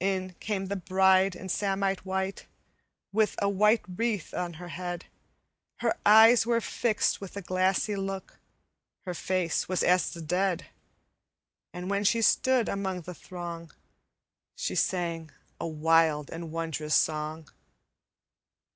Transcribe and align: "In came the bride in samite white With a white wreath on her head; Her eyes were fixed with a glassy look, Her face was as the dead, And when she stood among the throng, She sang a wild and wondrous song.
"In 0.00 0.34
came 0.40 0.66
the 0.66 0.74
bride 0.74 1.36
in 1.36 1.48
samite 1.48 2.04
white 2.04 2.46
With 3.12 3.36
a 3.38 3.48
white 3.48 3.82
wreath 3.86 4.34
on 4.34 4.54
her 4.54 4.66
head; 4.70 5.04
Her 5.76 5.96
eyes 6.04 6.44
were 6.44 6.60
fixed 6.60 7.20
with 7.20 7.36
a 7.36 7.42
glassy 7.42 7.94
look, 7.94 8.40
Her 9.02 9.14
face 9.14 9.68
was 9.68 9.84
as 9.84 10.10
the 10.10 10.20
dead, 10.20 10.66
And 11.72 11.88
when 11.88 12.02
she 12.02 12.22
stood 12.22 12.68
among 12.68 13.02
the 13.02 13.14
throng, 13.14 13.70
She 14.56 14.74
sang 14.74 15.30
a 15.60 15.68
wild 15.68 16.28
and 16.28 16.50
wondrous 16.50 16.96
song. 16.96 17.46